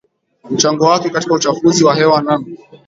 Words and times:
mchango 0.49 0.85
wake 0.85 1.09
katika 1.09 1.33
uchafuzi 1.33 1.83
wa 1.83 1.95
hewa 1.95 2.21
n 2.23 2.57